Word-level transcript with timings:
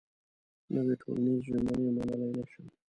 نوې 0.73 0.93
ټولنيزې 1.01 1.41
ژمنې 1.47 1.89
منلای 1.95 2.31
نه 2.37 2.43
شم. 2.51 2.65